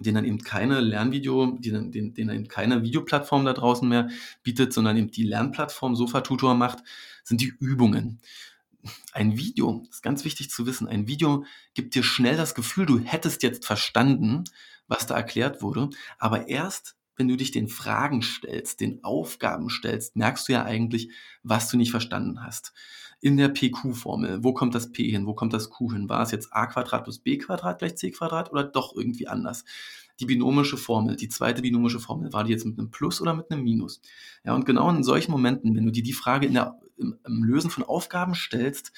[0.00, 4.08] den dann eben keine Lernvideo, den, den, den eben keine Videoplattform da draußen mehr
[4.42, 6.82] bietet, sondern eben die Lernplattform Sofa Tutor macht,
[7.24, 8.20] sind die Übungen.
[9.12, 12.98] Ein Video, ist ganz wichtig zu wissen, ein Video gibt dir schnell das Gefühl, du
[13.00, 14.44] hättest jetzt verstanden,
[14.86, 20.16] was da erklärt wurde, aber erst wenn du dich den Fragen stellst, den Aufgaben stellst,
[20.16, 21.10] merkst du ja eigentlich,
[21.42, 22.72] was du nicht verstanden hast.
[23.20, 26.08] In der PQ-Formel, wo kommt das P hin, wo kommt das Q hin?
[26.08, 29.64] War es jetzt a Quadrat plus b Quadrat gleich c Quadrat oder doch irgendwie anders?
[30.20, 33.50] Die binomische Formel, die zweite binomische Formel, war die jetzt mit einem Plus oder mit
[33.50, 34.00] einem Minus?
[34.44, 37.44] Ja, und genau in solchen Momenten, wenn du dir die Frage in der im, im
[37.44, 38.92] Lösen von Aufgaben stellst,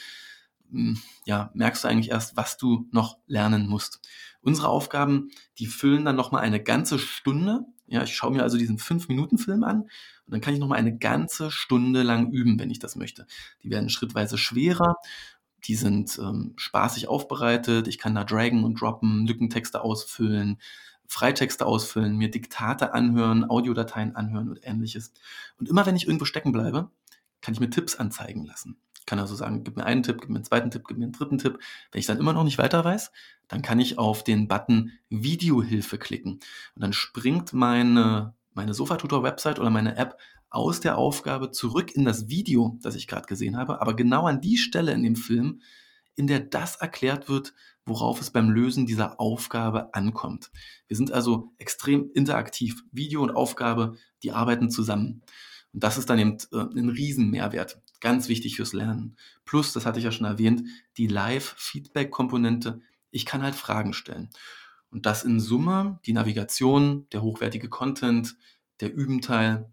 [0.70, 4.00] hm, ja, merkst du eigentlich erst, was du noch lernen musst.
[4.40, 7.64] Unsere Aufgaben, die füllen dann nochmal eine ganze Stunde.
[7.90, 9.90] Ja, ich schaue mir also diesen 5-Minuten-Film an und
[10.28, 13.26] dann kann ich nochmal eine ganze Stunde lang üben, wenn ich das möchte.
[13.64, 14.96] Die werden schrittweise schwerer,
[15.64, 20.60] die sind ähm, spaßig aufbereitet, ich kann da dragen und droppen, Lückentexte ausfüllen,
[21.08, 25.12] Freitexte ausfüllen, mir Diktate anhören, Audiodateien anhören und ähnliches.
[25.58, 26.90] Und immer wenn ich irgendwo stecken bleibe,
[27.40, 28.78] kann ich mir Tipps anzeigen lassen.
[29.10, 31.12] Kann also sagen, gib mir einen Tipp, gib mir einen zweiten Tipp, gib mir einen
[31.12, 31.58] dritten Tipp.
[31.90, 33.10] Wenn ich dann immer noch nicht weiter weiß,
[33.48, 36.34] dann kann ich auf den Button Videohilfe klicken.
[36.76, 40.16] Und dann springt meine, meine Sofa-Tutor-Website oder meine App
[40.48, 44.40] aus der Aufgabe zurück in das Video, das ich gerade gesehen habe, aber genau an
[44.40, 45.60] die Stelle in dem Film,
[46.14, 47.52] in der das erklärt wird,
[47.84, 50.52] worauf es beim Lösen dieser Aufgabe ankommt.
[50.86, 52.84] Wir sind also extrem interaktiv.
[52.92, 55.22] Video und Aufgabe, die arbeiten zusammen.
[55.72, 57.80] Und das ist dann eben äh, ein Riesenmehrwert.
[58.00, 59.16] Ganz wichtig fürs Lernen.
[59.44, 60.62] Plus, das hatte ich ja schon erwähnt,
[60.96, 62.80] die Live-Feedback-Komponente.
[63.10, 64.30] Ich kann halt Fragen stellen.
[64.90, 68.36] Und das in Summe, die Navigation, der hochwertige Content,
[68.80, 69.70] der Übenteil,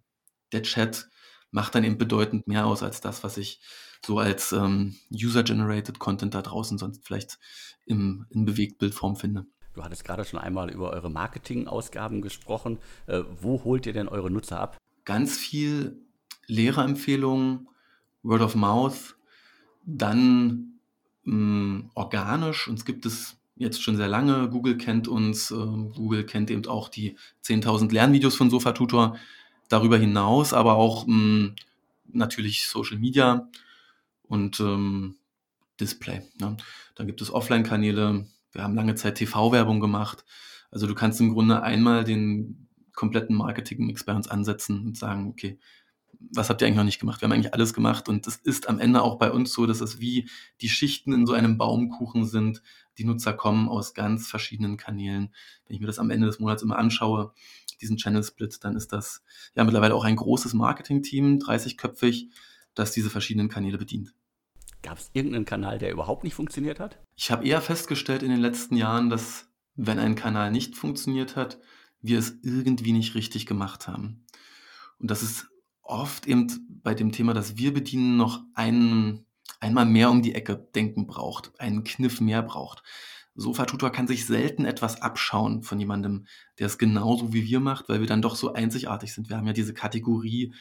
[0.52, 1.10] der Chat,
[1.52, 3.62] macht dann eben bedeutend mehr aus als das, was ich
[4.06, 7.40] so als ähm, User-Generated Content da draußen sonst vielleicht
[7.86, 9.46] im, in Bewegtbildform finde.
[9.74, 12.80] Du hattest gerade schon einmal über eure Marketing-Ausgaben gesprochen.
[13.08, 14.78] Äh, wo holt ihr denn eure Nutzer ab?
[15.08, 16.06] ganz viel
[16.48, 17.70] Lehrerempfehlungen,
[18.28, 19.16] Word of Mouth,
[19.86, 20.80] dann
[21.24, 22.68] mh, hm, organisch.
[22.68, 24.50] Uns gibt es jetzt schon sehr lange.
[24.50, 25.52] Google kennt uns.
[25.52, 29.18] Äh, Google kennt eben auch die 10.000 Lernvideos von Sofa Tutor.
[29.70, 31.56] Darüber hinaus aber auch mh, hm,
[32.12, 33.50] natürlich Social Media
[34.24, 35.16] und ähm,
[35.80, 36.22] Display.
[36.40, 36.58] Ne?
[36.96, 38.28] Dann gibt es Offline-Kanäle.
[38.52, 40.26] Wir haben lange Zeit TV-Werbung gemacht.
[40.72, 45.60] Also du kannst im Grunde einmal den kompletten uns ansetzen und sagen, okay,
[46.20, 47.22] was habt ihr eigentlich noch nicht gemacht?
[47.22, 49.82] Wir haben eigentlich alles gemacht und es ist am Ende auch bei uns so, dass
[49.82, 50.30] es wie
[50.62, 52.62] die Schichten in so einem Baumkuchen sind.
[52.98, 55.34] Die Nutzer kommen aus ganz verschiedenen Kanälen.
[55.66, 57.34] Wenn ich mir das am Ende des Monats immer anschaue,
[57.82, 59.24] diesen Channel Split, dann ist das
[59.56, 62.30] ja mittlerweile auch ein großes Marketing-Team, 30-köpfig,
[62.74, 64.14] das diese verschiedenen Kanäle bedient.
[64.82, 67.00] Gab es irgendeinen Kanal, der überhaupt nicht funktioniert hat?
[67.16, 71.60] Ich habe eher festgestellt in den letzten Jahren, dass wenn ein Kanal nicht funktioniert hat,
[72.02, 74.26] wir es irgendwie nicht richtig gemacht haben.
[75.00, 75.48] Und das ist
[75.88, 76.48] oft eben
[76.84, 79.26] bei dem Thema, das wir bedienen, noch einen,
[79.60, 82.84] einmal mehr um die Ecke denken braucht, einen Kniff mehr braucht.
[83.36, 86.26] Sofa-Tutor kann sich selten etwas abschauen von jemandem,
[86.58, 89.30] der es genauso wie wir macht, weil wir dann doch so einzigartig sind.
[89.30, 90.54] Wir haben ja diese Kategorie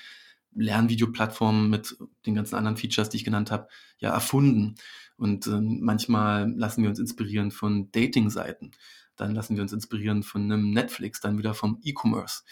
[0.55, 4.75] Lernvideoplattformen mit den ganzen anderen Features, die ich genannt habe, ja erfunden.
[5.17, 8.73] Und äh, manchmal lassen wir uns inspirieren von Dating-Seiten
[9.17, 12.43] dann lassen wir uns inspirieren von einem Netflix, dann wieder vom E-Commerce.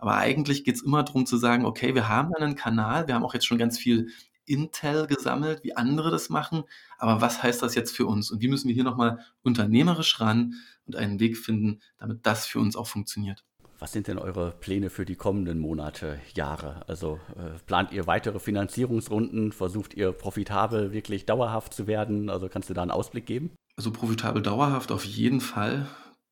[0.00, 3.24] Aber eigentlich geht es immer darum zu sagen, okay, wir haben einen Kanal, wir haben
[3.24, 4.08] auch jetzt schon ganz viel
[4.46, 6.64] Intel gesammelt, wie andere das machen,
[6.98, 8.30] aber was heißt das jetzt für uns?
[8.30, 10.54] Und wie müssen wir hier nochmal unternehmerisch ran
[10.86, 13.44] und einen Weg finden, damit das für uns auch funktioniert?
[13.78, 16.82] Was sind denn eure Pläne für die kommenden Monate, Jahre?
[16.86, 19.52] Also äh, plant ihr weitere Finanzierungsrunden?
[19.52, 22.28] Versucht ihr profitabel wirklich dauerhaft zu werden?
[22.28, 23.52] Also kannst du da einen Ausblick geben?
[23.76, 25.86] Also profitabel dauerhaft auf jeden Fall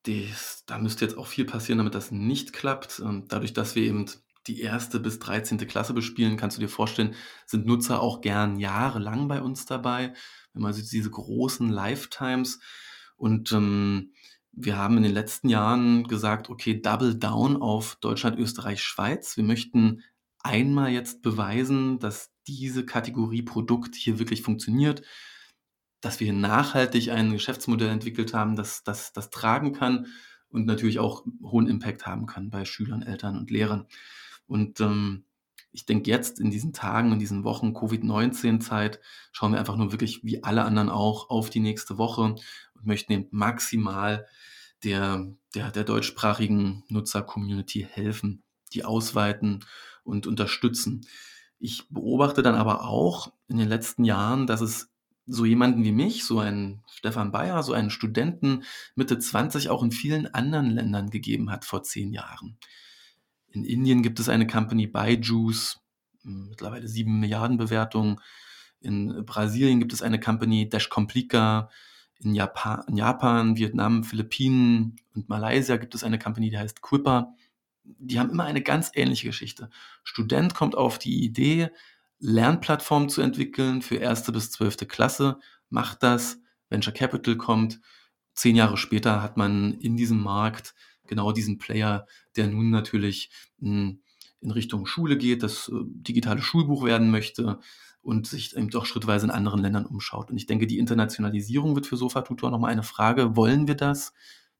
[0.08, 3.00] das, da müsste jetzt auch viel passieren, damit das nicht klappt.
[3.00, 4.06] Und dadurch, dass wir eben
[4.46, 5.58] die erste bis 13.
[5.66, 7.14] Klasse bespielen, kannst du dir vorstellen,
[7.46, 10.14] sind Nutzer auch gern jahrelang bei uns dabei.
[10.54, 12.58] Wenn man sieht, diese großen Lifetimes.
[13.16, 14.12] Und ähm,
[14.52, 19.36] wir haben in den letzten Jahren gesagt, okay, Double Down auf Deutschland, Österreich, Schweiz.
[19.36, 20.02] Wir möchten
[20.40, 25.02] einmal jetzt beweisen, dass diese Kategorie Produkt hier wirklich funktioniert,
[26.00, 30.06] dass wir nachhaltig ein Geschäftsmodell entwickelt haben, das das, das tragen kann
[30.48, 33.86] und natürlich auch hohen Impact haben kann bei Schülern, Eltern und Lehrern.
[34.46, 35.24] Und ähm,
[35.70, 39.00] ich denke jetzt in diesen Tagen, in diesen Wochen Covid-19-Zeit,
[39.32, 42.22] schauen wir einfach nur wirklich wie alle anderen auch auf die nächste Woche
[42.74, 44.26] und möchten eben maximal
[44.84, 49.64] der, der, der deutschsprachigen Nutzer-Community helfen, die ausweiten
[50.04, 51.06] und unterstützen.
[51.58, 54.90] Ich beobachte dann aber auch in den letzten Jahren, dass es
[55.28, 58.64] so jemanden wie mich, so einen Stefan Bayer, so einen Studenten
[58.94, 62.56] Mitte 20 auch in vielen anderen Ländern gegeben hat vor zehn Jahren.
[63.50, 65.80] In Indien gibt es eine Company Byju's,
[66.22, 68.20] mittlerweile sieben Milliarden Bewertungen.
[68.80, 71.70] In Brasilien gibt es eine Company Dash Complica.
[72.20, 77.34] In Japan, in Japan, Vietnam, Philippinen und Malaysia gibt es eine Company, die heißt Quipper.
[77.84, 79.70] Die haben immer eine ganz ähnliche Geschichte.
[80.04, 81.70] Student kommt auf die Idee,
[82.20, 85.38] Lernplattform zu entwickeln für erste bis zwölfte Klasse,
[85.70, 87.80] macht das, Venture Capital kommt.
[88.34, 90.74] Zehn Jahre später hat man in diesem Markt
[91.06, 94.00] genau diesen Player, der nun natürlich hm,
[94.40, 97.58] in Richtung Schule geht, das äh, digitale Schulbuch werden möchte
[98.02, 100.30] und sich eben doch schrittweise in anderen Ländern umschaut.
[100.30, 103.36] Und ich denke, die Internationalisierung wird für Sofa Tutor nochmal eine Frage.
[103.36, 104.12] Wollen wir das?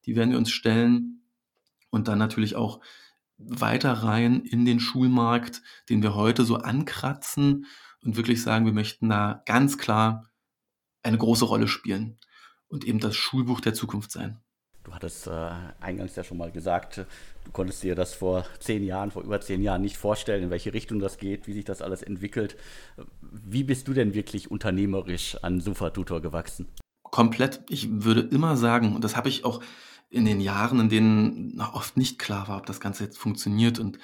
[0.07, 1.23] Die werden wir uns stellen.
[1.91, 2.81] Und dann natürlich auch
[3.39, 7.67] weiter rein in den Schulmarkt, den wir heute so ankratzen
[8.03, 10.31] und wirklich sagen, wir möchten da ganz klar
[11.03, 12.19] eine große Rolle spielen
[12.69, 14.41] und eben das Schulbuch der Zukunft sein.
[14.85, 17.05] Du hattest äh, eingangs ja schon mal gesagt,
[17.45, 20.73] du konntest dir das vor zehn Jahren, vor über zehn Jahren nicht vorstellen, in welche
[20.73, 22.57] Richtung das geht, wie sich das alles entwickelt.
[23.21, 26.69] Wie bist du denn wirklich unternehmerisch an Sofa Tutor gewachsen?
[27.03, 27.61] Komplett.
[27.69, 29.63] Ich würde immer sagen, und das habe ich auch
[30.11, 33.99] in den Jahren, in denen oft nicht klar war, ob das Ganze jetzt funktioniert und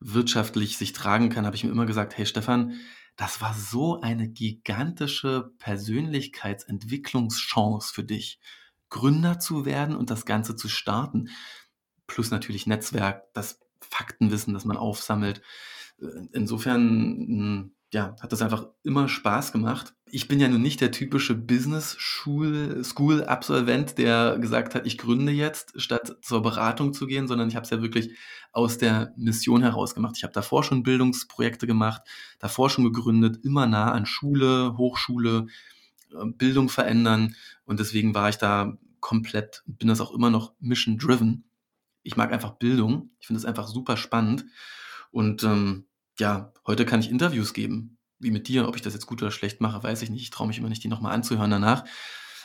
[0.00, 2.74] wirtschaftlich sich tragen kann, habe ich mir immer gesagt, hey Stefan,
[3.16, 8.38] das war so eine gigantische Persönlichkeitsentwicklungschance für dich,
[8.90, 11.30] Gründer zu werden und das Ganze zu starten.
[12.06, 15.40] Plus natürlich Netzwerk, das Faktenwissen, das man aufsammelt.
[16.32, 19.94] Insofern hm, ja, hat das einfach immer Spaß gemacht.
[20.04, 26.18] Ich bin ja nun nicht der typische Business-School-Absolvent, der gesagt hat, ich gründe jetzt, statt
[26.20, 28.10] zur Beratung zu gehen, sondern ich habe es ja wirklich
[28.52, 30.16] aus der Mission heraus gemacht.
[30.18, 32.02] Ich habe davor schon Bildungsprojekte gemacht,
[32.38, 35.46] davor schon gegründet, immer nah an Schule, Hochschule,
[36.12, 37.34] äh, Bildung verändern.
[37.64, 41.44] Und deswegen war ich da komplett, bin das auch immer noch mission-driven.
[42.02, 43.12] Ich mag einfach Bildung.
[43.20, 44.44] Ich finde es einfach super spannend.
[45.10, 45.86] Und ähm,
[46.18, 48.68] ja, heute kann ich Interviews geben, wie mit dir.
[48.68, 50.22] Ob ich das jetzt gut oder schlecht mache, weiß ich nicht.
[50.22, 51.84] Ich traue mich immer nicht, die nochmal anzuhören danach.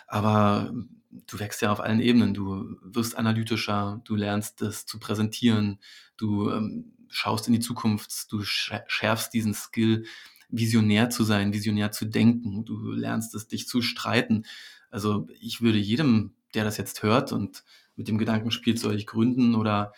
[0.08, 0.74] Aber
[1.10, 2.34] du wächst ja auf allen Ebenen.
[2.34, 5.80] Du wirst analytischer, du lernst es zu präsentieren,
[6.18, 10.06] du ähm, schaust in die Zukunft, du schärfst diesen Skill,
[10.50, 12.66] visionär zu sein, visionär zu denken.
[12.66, 14.46] Du lernst es, dich zu streiten.
[14.90, 17.64] Also ich würde jedem, der das jetzt hört und
[17.96, 19.94] mit dem Gedanken spielt, soll ich gründen oder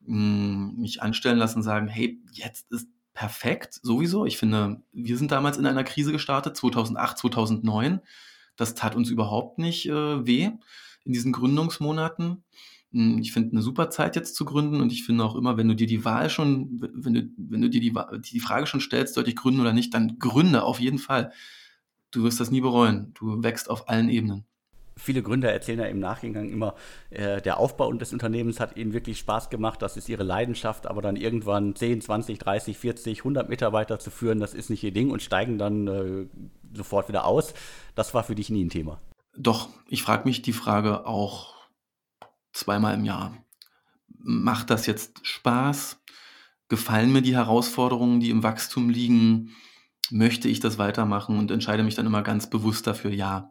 [0.00, 4.26] mh, hm, mich anstellen lassen, sagen, hey, jetzt ist perfekt, sowieso.
[4.26, 8.00] Ich finde, wir sind damals in einer Krise gestartet, 2008, 2009.
[8.56, 10.50] Das tat uns überhaupt nicht äh, weh
[11.04, 12.44] in diesen Gründungsmonaten.
[12.92, 15.68] Hm, ich finde eine super Zeit jetzt zu gründen und ich finde auch immer, wenn
[15.68, 19.14] du dir die Wahl schon, wenn du, wenn du dir die, die Frage schon stellst,
[19.14, 21.32] sollte ich gründen oder nicht, dann gründe auf jeden Fall.
[22.10, 23.12] Du wirst das nie bereuen.
[23.14, 24.44] Du wächst auf allen Ebenen
[24.96, 26.74] viele Gründer erzählen ja im Nachgang immer,
[27.10, 31.02] äh, der Aufbau des Unternehmens hat ihnen wirklich Spaß gemacht, das ist ihre Leidenschaft, aber
[31.02, 35.10] dann irgendwann 10, 20, 30, 40, 100 Mitarbeiter zu führen, das ist nicht ihr Ding
[35.10, 36.26] und steigen dann äh,
[36.76, 37.54] sofort wieder aus.
[37.94, 39.00] Das war für dich nie ein Thema.
[39.36, 41.54] Doch, ich frage mich die Frage auch
[42.52, 43.36] zweimal im Jahr.
[44.18, 46.00] Macht das jetzt Spaß?
[46.68, 49.54] Gefallen mir die Herausforderungen, die im Wachstum liegen?
[50.10, 53.50] Möchte ich das weitermachen und entscheide mich dann immer ganz bewusst dafür, ja.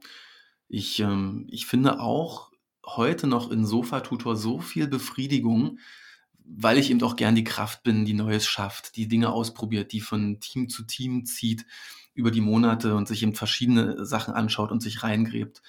[0.74, 2.50] Ich, ähm, ich finde auch
[2.86, 5.80] heute noch in Sofa-Tutor so viel Befriedigung,
[6.46, 10.00] weil ich eben auch gern die Kraft bin, die Neues schafft, die Dinge ausprobiert, die
[10.00, 11.66] von Team zu Team zieht
[12.14, 15.62] über die Monate und sich eben verschiedene Sachen anschaut und sich reingräbt.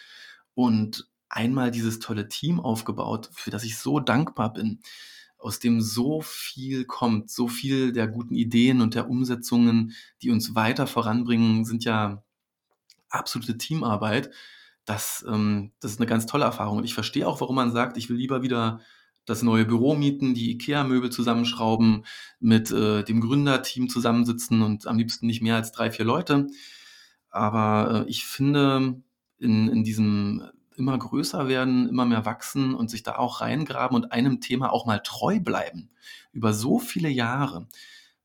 [0.54, 4.82] Und einmal dieses tolle Team aufgebaut, für das ich so dankbar bin,
[5.36, 10.54] aus dem so viel kommt, so viel der guten Ideen und der Umsetzungen, die uns
[10.54, 12.22] weiter voranbringen, sind ja
[13.08, 14.30] absolute Teamarbeit
[14.84, 16.78] das, ähm, das ist eine ganz tolle Erfahrung.
[16.78, 18.80] Und ich verstehe auch, warum man sagt, ich will lieber wieder
[19.24, 22.04] das neue Büro mieten, die IKEA-Möbel zusammenschrauben,
[22.40, 26.48] mit äh, dem Gründerteam zusammensitzen und am liebsten nicht mehr als drei, vier Leute.
[27.30, 29.00] Aber äh, ich finde,
[29.38, 30.42] in, in diesem
[30.76, 34.86] immer größer werden, immer mehr wachsen und sich da auch reingraben und einem Thema auch
[34.86, 35.90] mal treu bleiben
[36.32, 37.68] über so viele Jahre.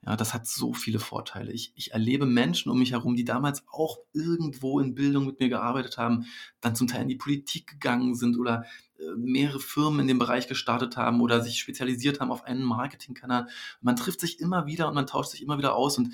[0.08, 1.52] Ja, das hat so viele Vorteile.
[1.52, 5.50] Ich, ich erlebe Menschen um mich herum, die damals auch irgendwo in Bildung mit mir
[5.50, 6.28] gearbeitet haben,
[6.62, 8.64] dann zum Teil in die Politik gegangen sind oder
[9.00, 13.50] äh, mehrere Firmen in dem Bereich gestartet haben oder sich spezialisiert haben auf einen Marketingkanal.
[13.82, 16.14] Man trifft sich immer wieder und man tauscht sich immer wieder aus und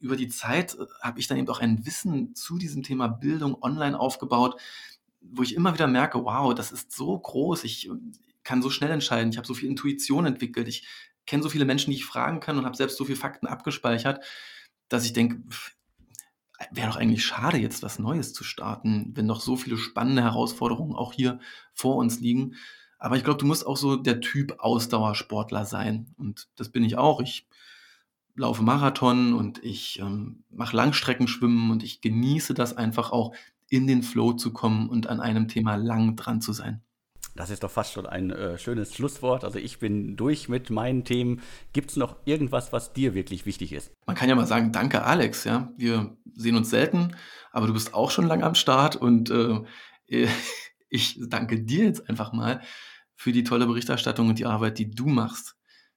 [0.00, 3.62] über die Zeit äh, habe ich dann eben auch ein Wissen zu diesem Thema Bildung
[3.62, 4.58] online aufgebaut,
[5.20, 7.90] wo ich immer wieder merke, wow, das ist so groß, ich
[8.42, 10.86] kann so schnell entscheiden, ich habe so viel Intuition entwickelt, ich
[11.26, 14.24] kenne so viele Menschen, die ich fragen kann und habe selbst so viele Fakten abgespeichert,
[14.88, 15.42] dass ich denke,
[16.70, 20.94] wäre doch eigentlich schade, jetzt was Neues zu starten, wenn noch so viele spannende Herausforderungen
[20.94, 21.38] auch hier
[21.74, 22.54] vor uns liegen.
[22.98, 26.14] Aber ich glaube, du musst auch so der Typ Ausdauersportler sein.
[26.16, 27.20] Und das bin ich auch.
[27.20, 27.46] Ich
[28.34, 33.34] laufe Marathon und ich ähm, mache Langstreckenschwimmen und ich genieße das einfach auch,
[33.68, 36.82] in den Flow zu kommen und an einem Thema lang dran zu sein.
[37.36, 39.44] Das ist doch fast schon ein äh, schönes Schlusswort.
[39.44, 41.42] Also ich bin durch mit meinen Themen.
[41.72, 43.92] Gibt es noch irgendwas, was dir wirklich wichtig ist?
[44.06, 45.44] Man kann ja mal sagen, danke Alex.
[45.44, 47.16] Ja, wir sehen uns selten,
[47.52, 49.60] aber du bist auch schon lange am Start und äh,
[50.88, 52.62] ich danke dir jetzt einfach mal
[53.14, 55.56] für die tolle Berichterstattung und die Arbeit, die du machst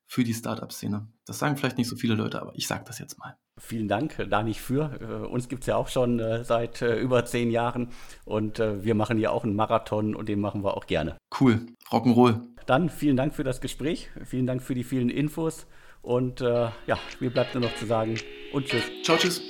[0.10, 1.08] für die Startup-Szene.
[1.28, 3.38] Das sagen vielleicht nicht so viele Leute, aber ich sage das jetzt mal.
[3.60, 5.00] Vielen Dank da nicht für.
[5.00, 7.90] Äh, uns gibt es ja auch schon äh, seit äh, über zehn Jahren
[8.26, 11.18] und wir machen ja auch einen Marathon und den machen wir auch gerne.
[11.40, 12.42] Cool, Rock'n'Roll.
[12.66, 15.68] Dann vielen Dank für das Gespräch, vielen Dank für die vielen Infos
[16.02, 16.74] und ja,
[17.20, 18.16] mir bleibt nur noch zu sagen
[18.54, 18.84] und tschüss.
[19.04, 19.42] Ciao, tschüss.